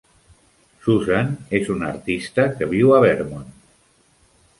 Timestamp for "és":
1.59-1.69